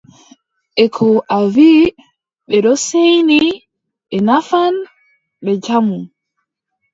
E 0.83 0.85
ko 0.95 1.07
a 1.35 1.37
wii 1.53 1.83
ɓe 2.47 2.57
ɗo 2.65 2.73
seeyni 2.87 3.39
ɓe 4.09 4.17
nafan 4.27 4.73
ɓe 5.43 5.51
jamu. 5.63 5.97